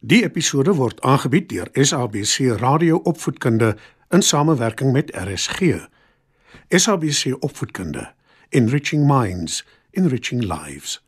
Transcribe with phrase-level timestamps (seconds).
[0.00, 3.76] Die episode word aangebied deur SABC Radio Opvoedkunde
[4.14, 5.88] in samewerking met RSG.
[6.68, 8.12] SABC Opvoedkunde,
[8.48, 11.04] Enriching Minds, Enriching Lives.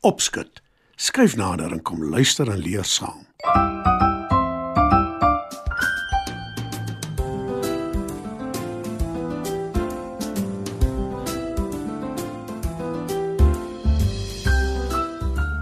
[0.00, 0.62] Opskud.
[0.94, 3.26] Skryf nader en kom luister en leer saam.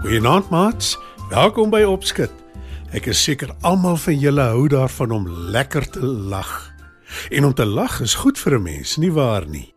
[0.01, 0.97] Goeienaand maats,
[1.29, 2.44] welkom by Opskud.
[2.95, 6.51] Ek is seker almal van julle hou daarvan om lekker te lag.
[7.27, 9.73] En om te lag is goed vir 'n mens, nie waar nie?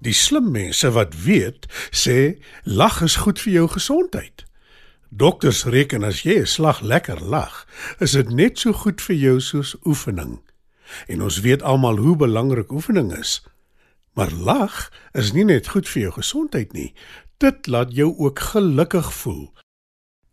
[0.00, 4.44] Die slim mense wat weet, sê lag is goed vir jou gesondheid.
[5.10, 7.66] Dokters reken as jy 'n slag lekker lag,
[7.98, 10.38] is dit net so goed vir jou soos oefening.
[11.06, 13.42] En ons weet almal hoe belangrik oefening is.
[14.14, 16.94] Maar lag is nie net goed vir jou gesondheid nie.
[17.38, 19.54] Dit laat jou ook gelukkig voel.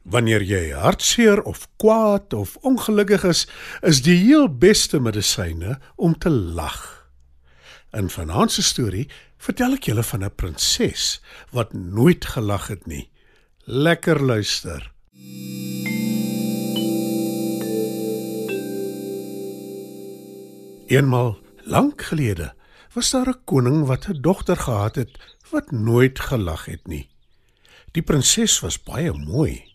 [0.04, 3.48] Wanneer jy hartseer of kwaad of ongelukkig is,
[3.82, 7.02] is die heel beste medisyne om te lag.
[7.94, 11.22] In vanaand se storie vertel ek julle van 'n prinses
[11.52, 13.10] wat nooit gelag het nie.
[13.66, 14.92] Lekker luister.
[20.88, 22.54] Eenmal lank gelede
[22.94, 25.12] was daar 'n koning wat 'n dogter gehad het
[25.52, 27.10] wat nooit gelag het nie.
[27.92, 29.71] Die prinses was baie mooi.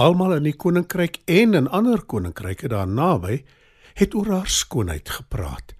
[0.00, 3.42] Almal in die koninkryk en in ander koninkryke daar naby
[4.00, 5.74] het oor haar skoonheid gepraat.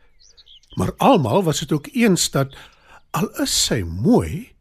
[0.77, 2.52] Maar almal was dit ook eens dat
[3.16, 4.52] al is sy mooi,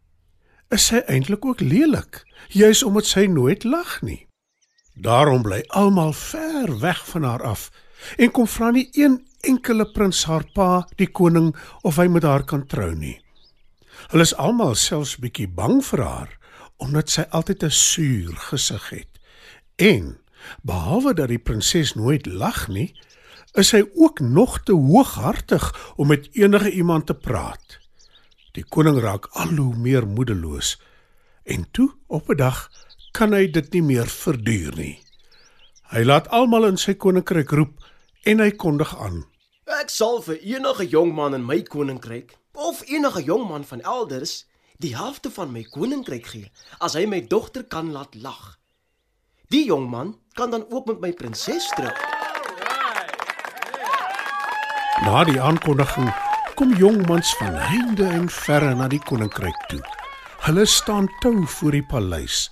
[0.71, 2.23] is sy eintlik ook lelik,
[2.55, 4.21] juis omdat sy nooit lag nie.
[4.95, 7.67] Daarom bly almal ver weg van haar af
[8.15, 11.51] en kom vra nie een enkele prins haar pa, die koning,
[11.83, 13.17] of hy met haar kan trou nie.
[14.09, 16.35] Hulle is almal selfs bietjie bang vir haar
[16.79, 19.18] omdat sy altyd 'n suur gesig het.
[19.79, 20.17] En
[20.61, 22.91] behalwe dat die prinses nooit lag nie,
[23.55, 27.79] is sy ook nog te hooghartig om met enige iemand te praat.
[28.51, 30.75] Die koning raak al hoe meer moedeloos
[31.49, 32.69] en toe op 'n dag
[33.11, 34.99] kan hy dit nie meer verduur nie.
[35.89, 37.79] Hy laat almal in sy koninkryk roep
[38.23, 39.25] en hy kondig aan:
[39.65, 44.45] Ek sal vir enige jong man in my koninkryk of enige jong man van elders
[44.77, 48.58] die helfte van my koninkryk gee as hy my dogter kan laat lag.
[49.49, 51.89] Die jong man kan dan ook met my prinses trou.
[55.01, 56.11] Na die aankondiging
[56.53, 59.81] kom jongmans van heinde en verre na die koninkryk toe.
[60.45, 62.51] Hulle staan tou voor die paleis.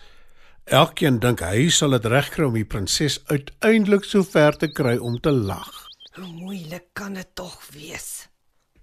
[0.66, 5.20] Elkeen dink hy sal dit regkry om die prinses uiteindelik so ver te kry om
[5.22, 5.70] te lag.
[6.18, 8.26] Hoe moeilik kan dit tog wees?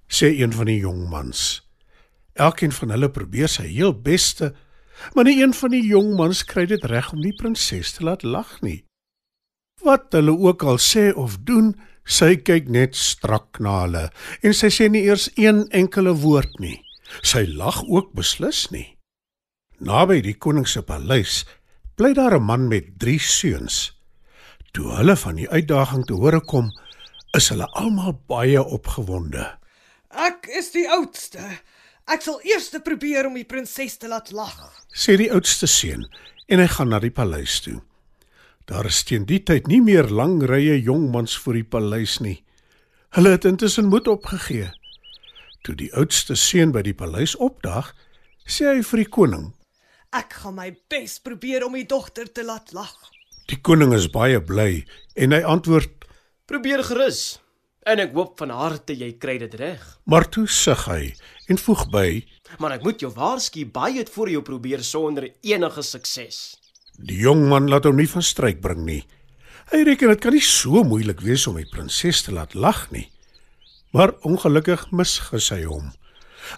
[0.07, 1.65] sê een van die jongmans.
[2.39, 4.53] Elkeen van hulle probeer sy heel beste,
[5.15, 8.61] maar nie een van die jongmans kry dit reg om die prinses te laat lag
[8.63, 8.85] nie.
[9.85, 11.75] Wat hulle ook al sê of doen,
[12.05, 14.05] sy kyk net strak na hulle
[14.45, 16.79] en sy sê nie eers een enkele woord nie.
[17.23, 18.97] Sy lag ook beslis nie.
[19.85, 21.45] Naby die koning se paleis
[21.97, 23.93] bly daar 'n man met 3 seuns.
[24.73, 26.71] Toe hulle van die uitdaging te hore kom,
[27.37, 29.59] is hulle almal baie opgewonde.
[30.11, 31.43] Ek is die oudste.
[32.05, 34.57] Ek sal eers probeer om die prinses te laat lag.
[34.93, 36.05] sê die oudste seun
[36.49, 37.81] en hy gaan na die paleis toe.
[38.69, 42.45] Daar is teen die tyd nie meer lang rye jongmans voor die paleis nie.
[43.17, 44.71] Hulle het intussen moed opgegee.
[45.65, 47.95] Toe die oudste seun by die paleis opdag,
[48.45, 49.47] sê hy vir die koning:
[50.13, 52.93] Ek gaan my bes probeer om die dogter te laat lag.
[53.49, 54.85] Die koning is baie bly
[55.17, 56.05] en hy antwoord:
[56.47, 57.41] Probeer gerus.
[57.85, 59.81] En ek hoop van harte jy kry dit reg.
[60.05, 61.15] "Maar toe sug hy
[61.49, 62.25] en voeg by:
[62.59, 66.57] Maar ek moet jou waarsku, baie het voor jou probeer sonder enige sukses.
[66.99, 69.05] Die jong man laat hom nie van stryk bring nie.
[69.73, 73.11] Hy reken dit kan nie so moeilik wees om die prinses te laat lag nie.
[73.93, 75.93] Maar ongelukkig misgis hy hom.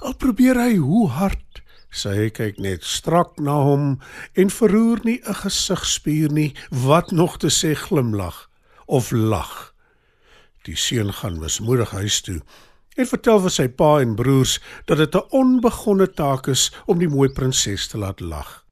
[0.01, 4.01] Al probeer hy hoe hard, sy kyk net strak na hom
[4.35, 8.51] en verroer nie 'n gesigspier nie, wat nog te sê glimlag
[8.87, 9.76] of lag.
[10.67, 12.41] Die seun gaan mismoedig huis toe
[12.97, 14.57] en vertel vir sy pa en broers
[14.89, 18.65] dat dit 'n onbegonne taak is om die mooi prinses te laat lag.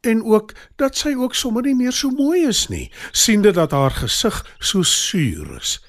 [0.00, 3.90] En ook dat sy ook sommer nie meer so mooi is nie, siende dat haar
[3.90, 5.80] gesig so suur is.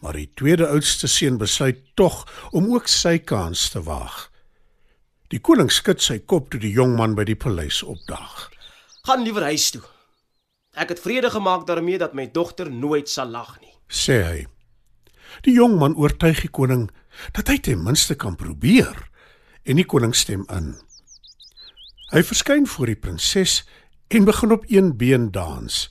[0.00, 4.30] Maar die tweede oudste seun besluit tog om ook sy kans te waag.
[5.28, 8.50] Die koning skud sy kop toe die jong man by die paleis opdaag.
[9.02, 9.82] Gaan liewer huis toe.
[10.72, 13.72] Ek het vrede gemaak daarmee dat my dogter nooit sal lag nie.
[13.88, 14.46] sê hy.
[15.42, 16.90] Die jong man oortuig die koning
[17.32, 19.08] dat hy ten minste kan probeer
[19.64, 20.74] en die koning stem in.
[22.12, 23.64] Hy verskyn voor die prinses
[24.08, 25.88] en begin op een been dans.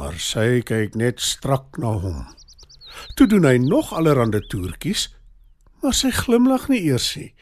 [0.00, 2.24] maar sy kyk net strak na hom.
[3.16, 5.10] Toe doen hy nog allerlei toertjies,
[5.84, 7.32] maar sy glimlag nie eers nie.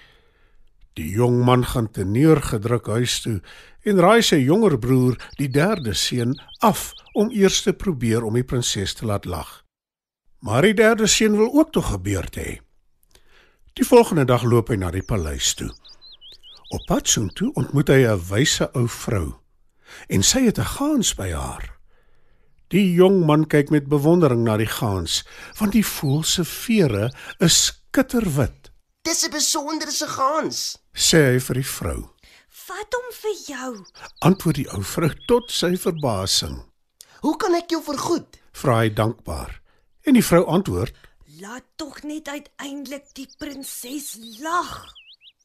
[0.98, 3.36] Die jong man gaan te neergedruk huis toe
[3.86, 8.46] en raai sy jonger broer, die derde seun, af om eers te probeer om die
[8.46, 9.60] prinses te laat lag.
[10.38, 12.60] Maar die derde seun wil ook tog gebeurd hê.
[13.72, 15.70] Die volgende dag loop hy na die paleis toe.
[16.68, 19.38] Op pad soontoe ontmoet hy 'n wyse ou vrou
[20.08, 21.78] en sy het 'n gaans by haar.
[22.68, 25.24] Die jong man kyk met bewondering na die gaans,
[25.58, 28.70] want die voël se vere is skitterwit.
[29.02, 30.78] Dis 'n besonderse gans.
[30.92, 32.10] Sê hy vir die vrou.
[32.48, 33.84] Vat hom vir jou.
[34.18, 36.64] Antwoord die ou vrou tot sy verbasing.
[37.20, 38.36] Hoe kan ek jou vergoed?
[38.52, 39.57] Vra hy dankbaar.
[40.08, 40.94] En die vrou antwoord:
[41.36, 44.86] Laat tog net uiteindelik die prinses lag.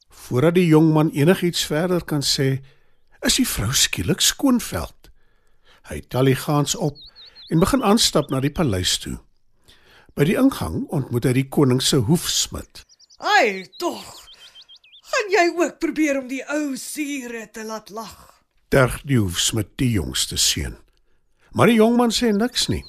[0.08, 2.62] Voordat die jong man enigiets verder kan sê,
[3.20, 5.10] is die vrou skielik skoonveld.
[5.90, 6.96] Hy tel die gaans op
[7.52, 9.18] en begin aanstap na die paleis toe.
[10.16, 12.86] By die ingang ontmoet hy die koning se hoefsmid.
[13.20, 14.00] Ai, tog.
[15.12, 18.16] Gaan jy ook probeer om die ou siere te laat lag?
[18.72, 20.80] Terg die hoefsmid die jongste seun.
[21.52, 22.86] Maar die jong man sê niks nie.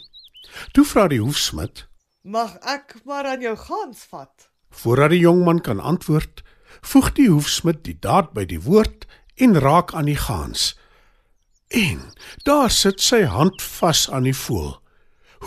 [0.74, 1.86] Toe vra die hoefsmid,
[2.26, 4.50] Mag ek maar aan jou gans vat?
[4.76, 6.42] voordat die jong man kan antwoord,
[6.82, 9.06] voeg die hoefsmid die daad by die woord
[9.40, 10.74] en raak aan die gaans.
[11.72, 12.02] En
[12.44, 14.82] daar sit sy hand vas aan die voël.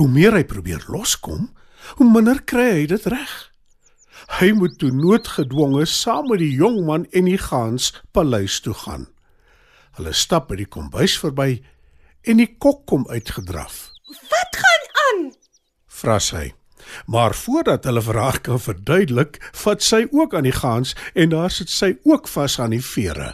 [0.00, 1.50] Hoe meer hy probeer loskom,
[2.00, 3.34] hoe minder kry hy dit reg.
[4.40, 9.06] Hy moet toe noodgedwonge saam met die jong man en die gaans paleis toe gaan.
[10.00, 11.58] Hulle stap by die kombuis verby
[12.24, 13.90] en die kok kom uitgedraf.
[15.98, 16.52] Vra sy.
[17.06, 21.50] Maar voordat hulle vir haar kan verduidelik, vat sy ook aan die gaans en daar
[21.50, 23.32] sit sy ook vas aan die vere.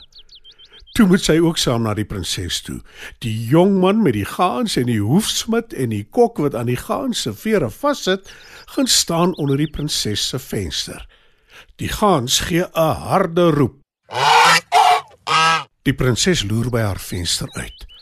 [0.94, 2.78] Toe moet sy ook saam na die prinses toe.
[3.18, 6.78] Die jong man met die gaans en die hoefsmid en die kok wat aan die
[6.78, 8.30] gaans se vere vassit,
[8.76, 11.02] gaan staan onder die prinses se venster.
[11.82, 13.80] Die gaans gee 'n harde roep.
[15.82, 17.93] Die prinses loer by haar venster uit.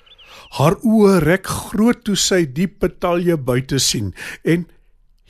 [0.52, 4.10] Haar oë rek groot toe sy die petalje buite sien
[4.44, 4.66] en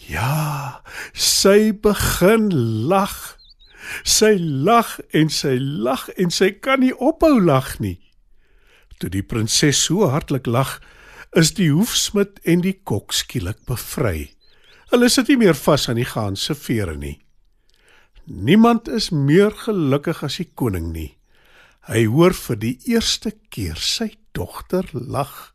[0.09, 0.83] ja,
[1.15, 2.49] sy begin
[2.91, 3.15] lag.
[4.03, 7.99] Sy lag en sy lag en sy kan nie ophou lag nie.
[8.99, 10.79] Toe die prinses so hartlik lag,
[11.39, 14.33] is die hoefsmid en die kok skielik bevry.
[14.93, 17.17] Hulle sit nie meer vas aan die gaans se vere nie.
[18.27, 21.13] Niemand is meer gelukkig as die koning nie.
[21.89, 25.53] Hy hoor vir die eerste keer sy dogter lag.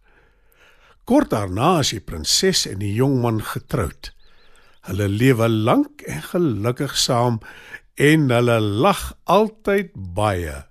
[1.08, 4.12] Kort daarna is die prinses en die jong man getroud.
[4.88, 7.40] Hulle lewe lank en gelukkig saam
[7.96, 10.67] en hulle lag altyd baie.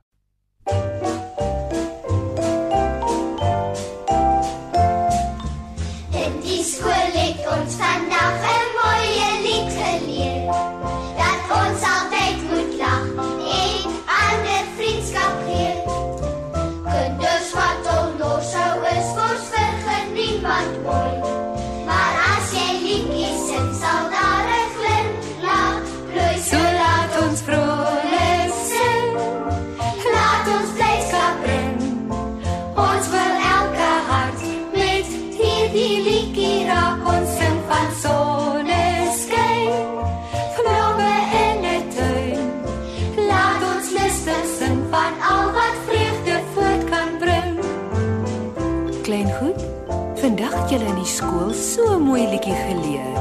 [50.66, 53.18] Het julle in die skool so mooi liedjie geleer.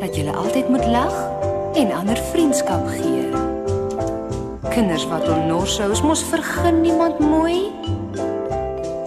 [0.00, 1.14] Dat julle altyd moet lag
[1.78, 3.28] en ander vriendskap gee.
[4.72, 7.70] Kinders wat onnorsou is, mos vergun niemand mooi.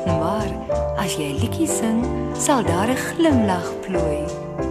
[0.08, 0.48] Maar
[1.04, 2.00] as jy 'n liedjie sing,
[2.40, 4.24] sal daar 'n glimlag plooi.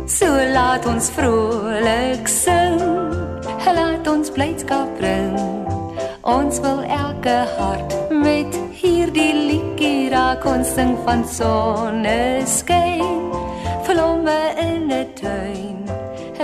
[0.07, 2.81] So laat ons vrolik sing.
[3.67, 5.66] Laat ons blydskap bring.
[6.27, 13.05] Ons wil elke hart met hierdie liedjie raak ons sing van soneskyn.
[13.87, 15.79] Vlomme in 'n tuin.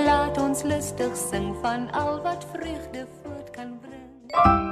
[0.07, 4.72] Laat ons lustig sing van al wat vreugde voort kan bring.